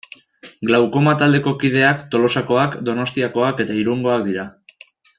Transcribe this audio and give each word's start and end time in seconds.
Glaukoma 0.69 1.13
taldeko 1.19 1.53
kideak 1.65 2.01
Tolosakoak, 2.15 2.81
Donostiakoak 2.91 3.63
eta 3.67 3.77
Irungoak 3.85 4.29
dira. 4.33 4.49